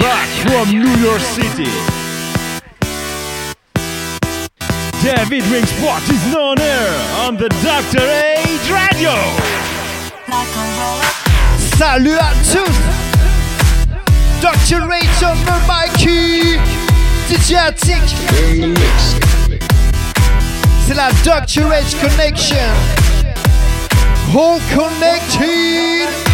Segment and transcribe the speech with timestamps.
[0.00, 1.70] Back from New York City.
[5.02, 5.70] David Rings
[6.08, 6.88] is on air
[7.26, 8.00] on the Dr.
[8.00, 9.12] Age Radio.
[11.76, 12.78] Salut à tous
[14.40, 14.90] Dr.
[14.90, 15.92] Age on the mic
[17.28, 18.02] DJ Attic
[20.86, 21.72] C'est la Dr.
[21.72, 22.72] Age Connection
[24.34, 26.33] All connected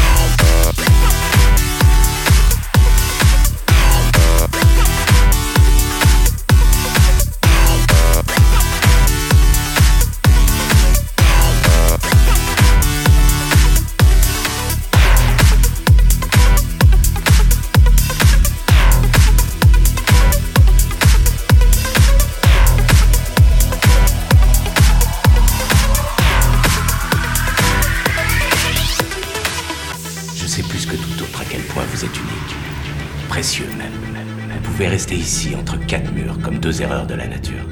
[36.71, 37.65] deux erreurs de la nature.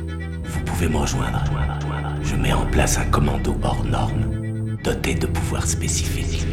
[0.43, 1.41] Vous pouvez me rejoindre.
[2.21, 6.45] Je mets en place un commando hors norme, doté de pouvoirs spécifiques.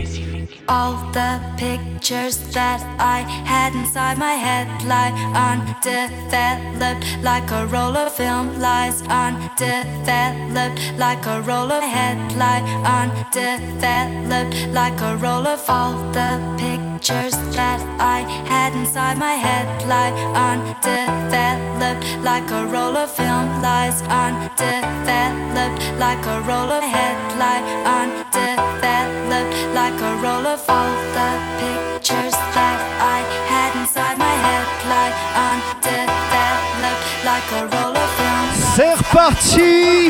[0.68, 8.12] All the pictures that I had inside my head lie undeveloped like a roll of
[8.12, 12.62] film lies undeveloped like a roll of head lie
[13.00, 20.12] undeveloped like a roll of all the pictures that I had inside my head lie
[20.32, 27.60] undeveloped like a roll of film lies undeveloped like a roll of head lie
[28.00, 31.30] undeveloped like a roll of all the
[31.60, 35.12] pictures that I had inside my head lie
[35.52, 40.08] undeveloped like a roll of film C'est reparti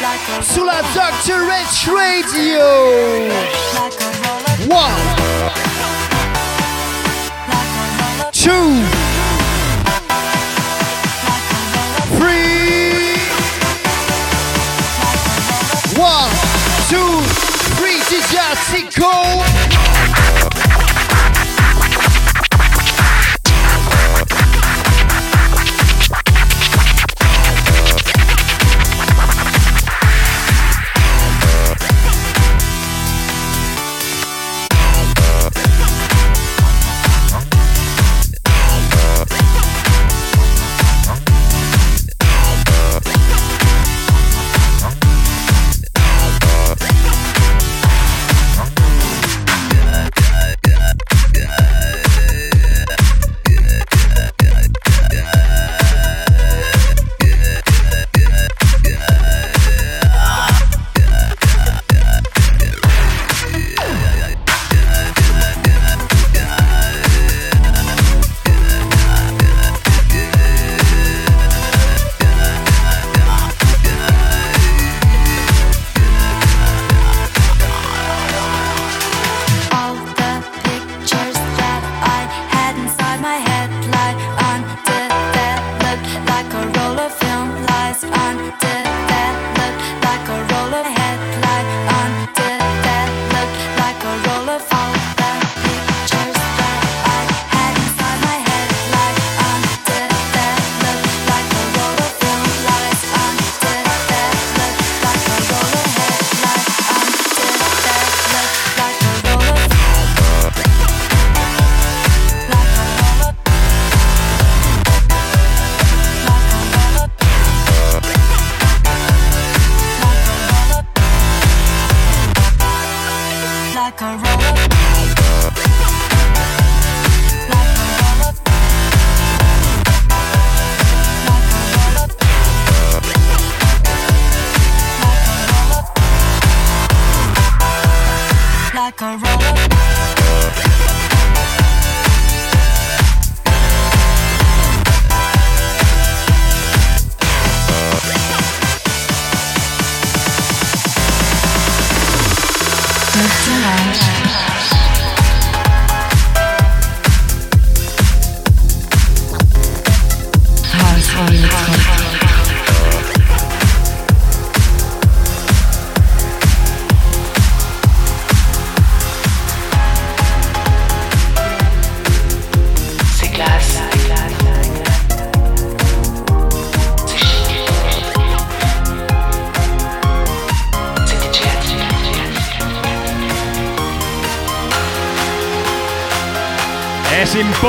[0.00, 1.40] like a sur la Dr.
[1.42, 2.68] Rich Radio.
[3.74, 4.17] like a roll of
[4.68, 4.92] one,
[8.32, 8.84] two,
[12.18, 13.16] three.
[15.96, 16.30] One,
[16.90, 17.22] two,
[17.76, 17.98] three.
[18.10, 19.87] 这下气口。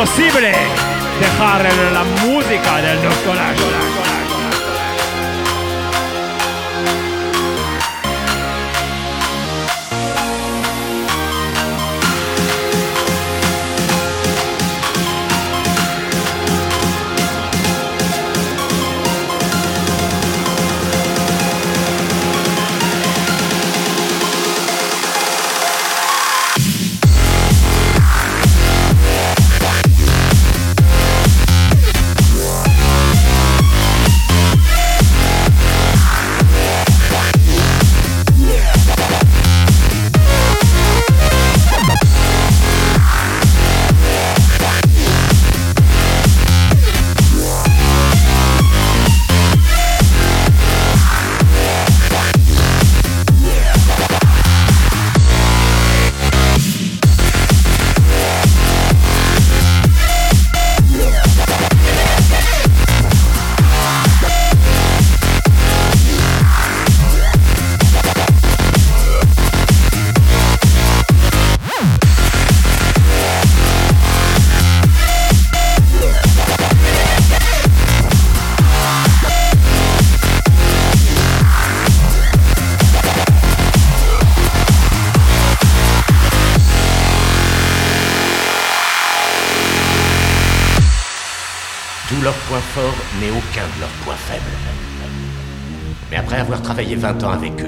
[0.10, 0.52] Imposible
[1.20, 3.40] dejar la música del Dr.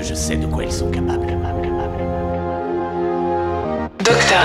[0.02, 1.28] je sais de quoi ils sont capables.
[4.00, 4.42] Docteur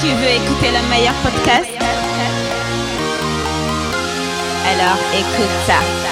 [0.00, 1.70] Tu veux écouter le meilleur podcast?
[4.68, 6.05] Alors écoute ça.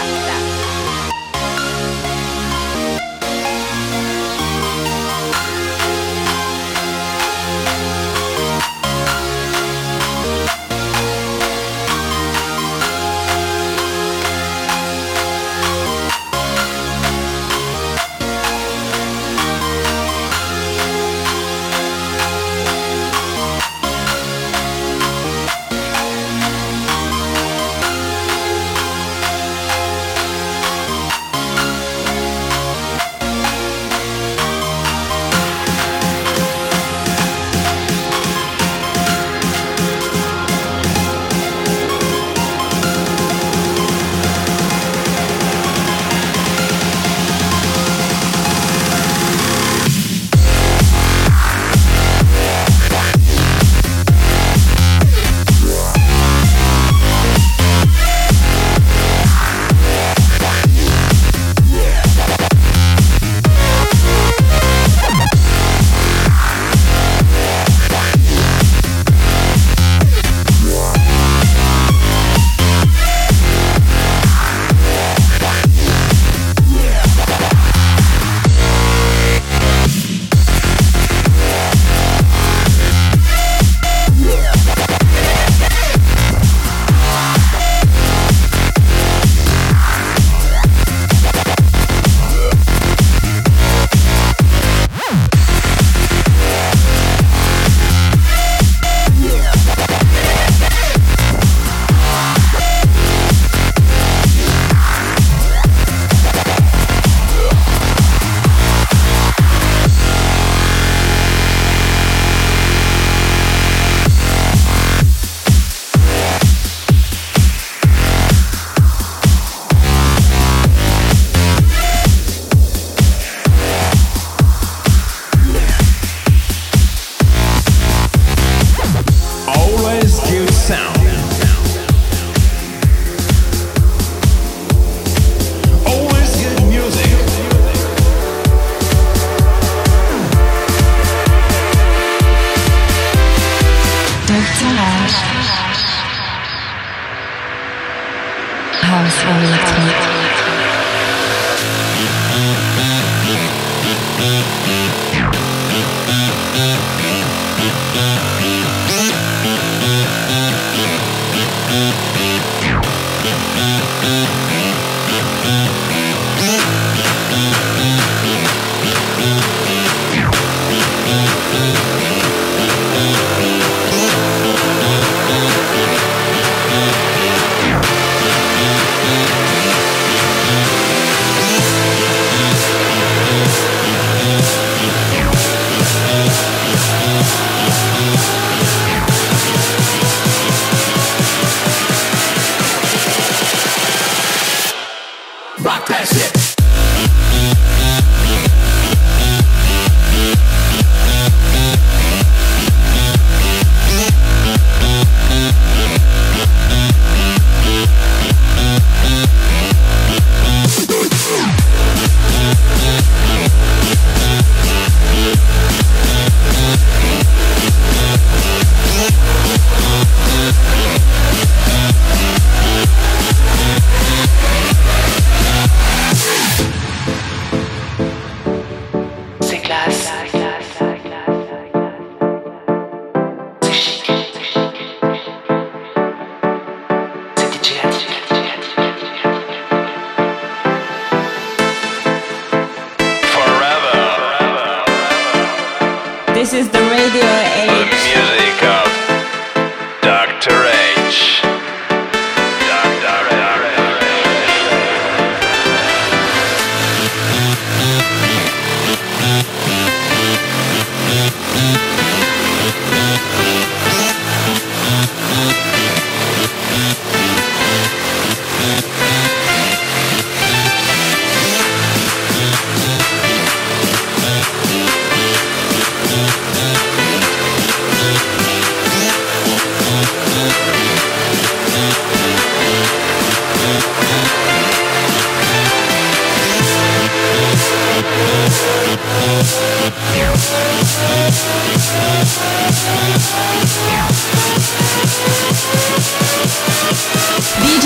[289.84, 289.90] DJ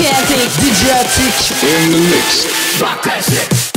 [0.07, 0.49] Attic.
[0.61, 1.35] DJ Attic.
[1.61, 2.81] In the mix.
[2.81, 3.68] rockin',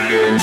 [0.00, 0.40] Thank you.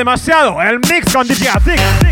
[0.00, 0.62] demasiado.
[0.62, 2.09] El mix con DJ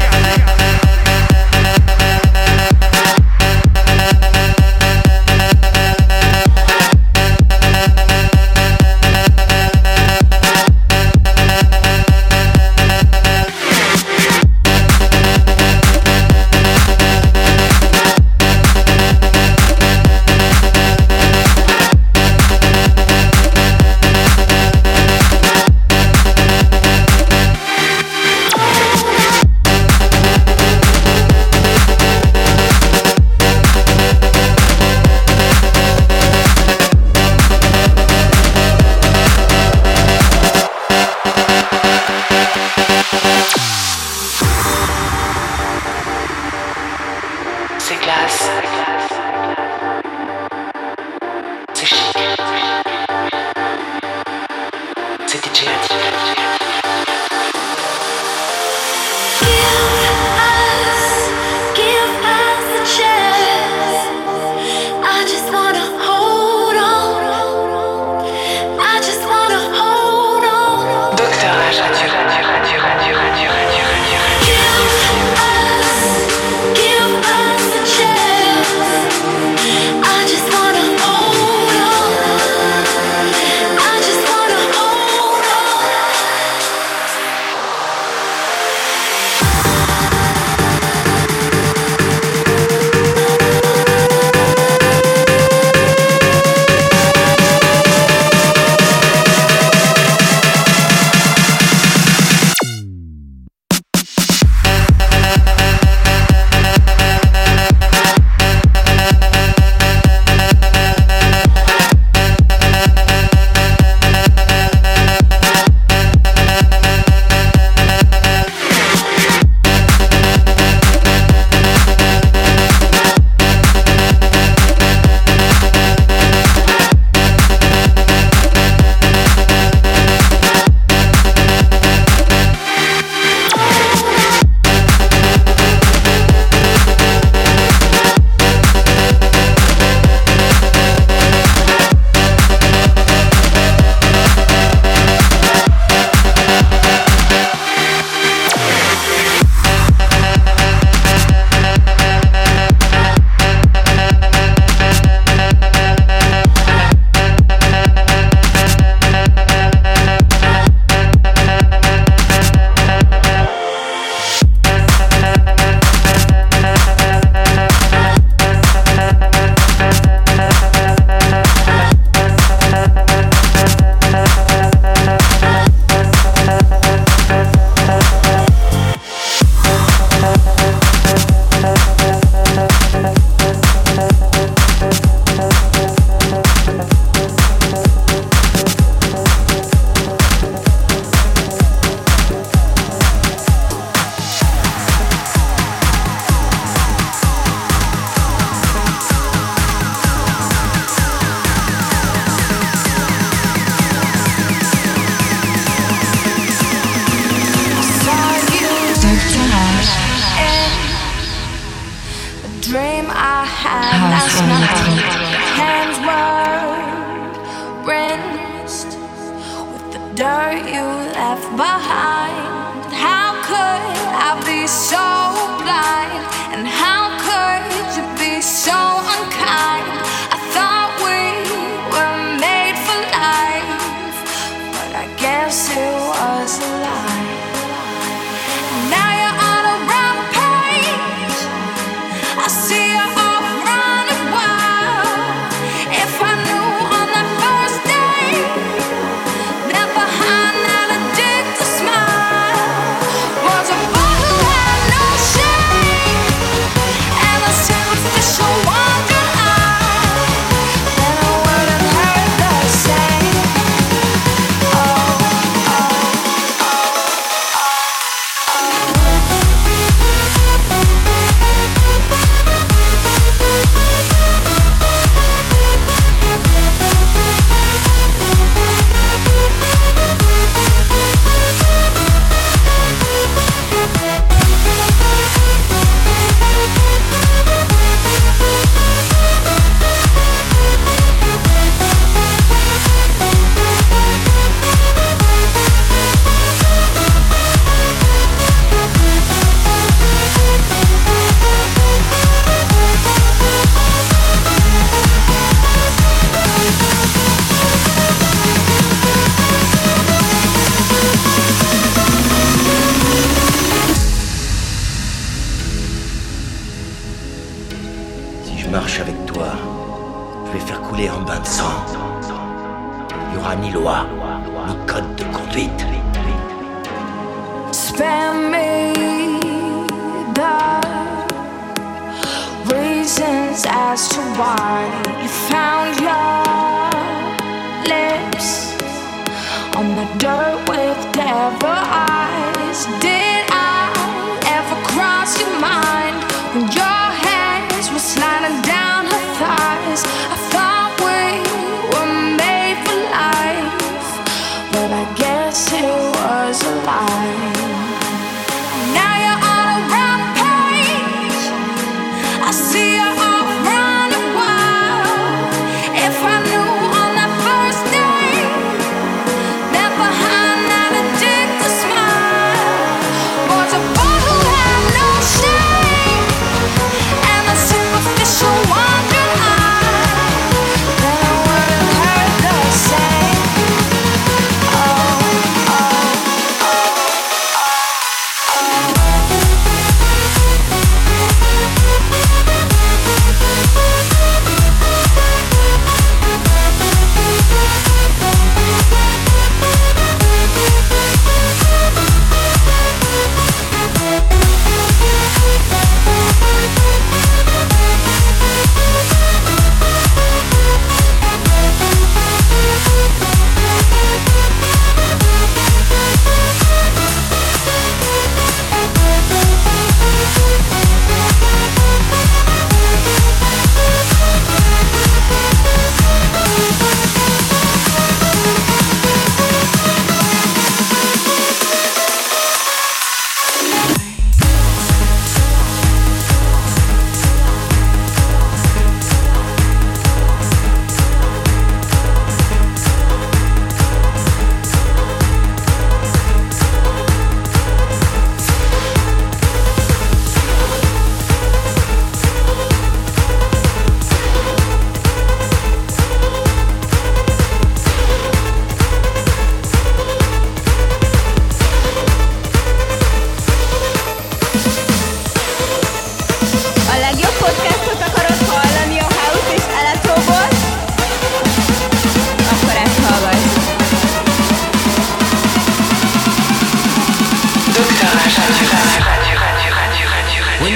[480.60, 480.72] When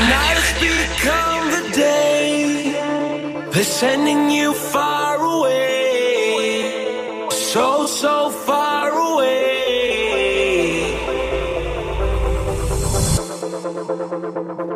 [0.61, 2.73] become the day,
[3.53, 6.69] they're sending you far away,
[7.31, 10.93] so so far away.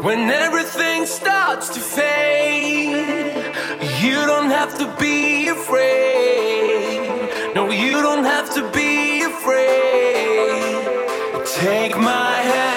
[0.03, 2.97] When everything starts to fade,
[4.01, 7.55] you don't have to be afraid.
[7.55, 8.76] No, you don't have to.
[11.67, 12.76] Take my hand.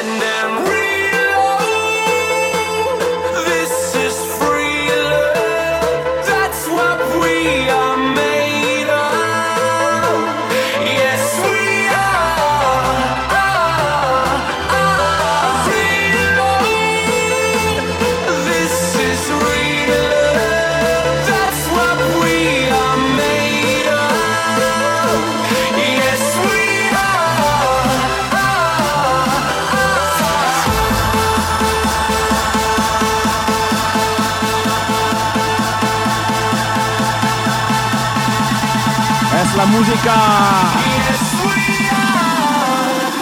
[39.80, 40.14] Musica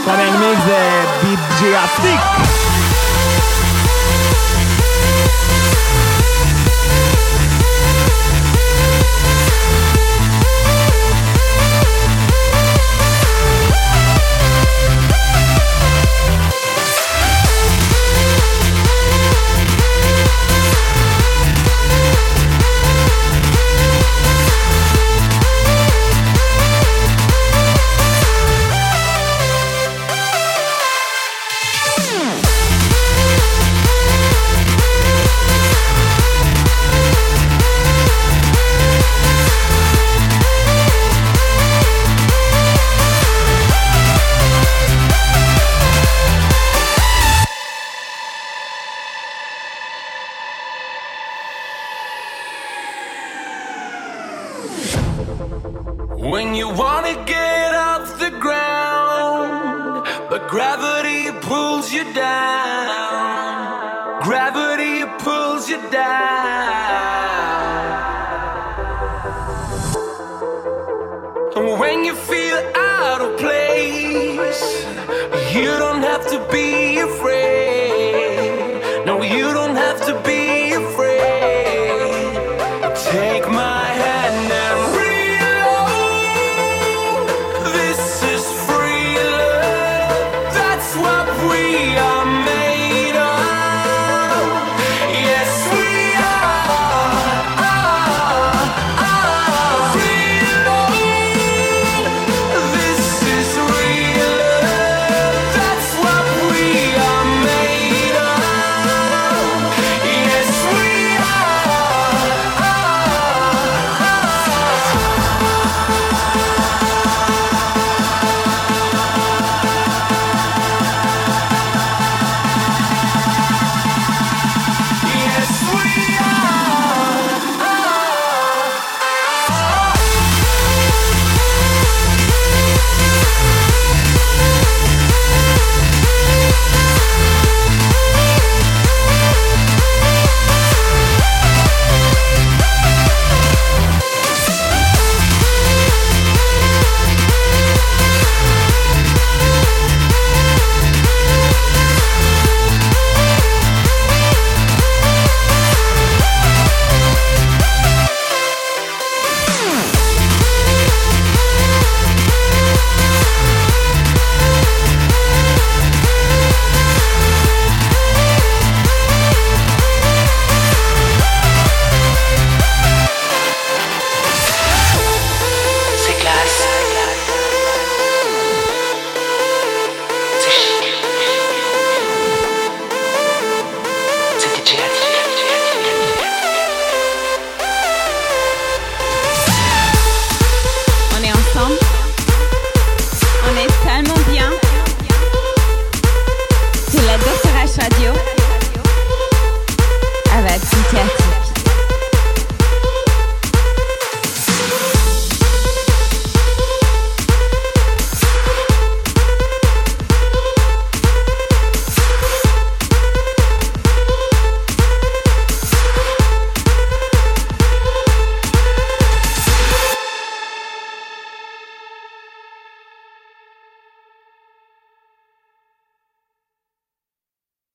[0.03, 2.46] con il mix de DJ Stick.